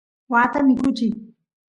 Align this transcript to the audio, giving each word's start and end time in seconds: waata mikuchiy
waata 0.31 0.59
mikuchiy 0.67 1.13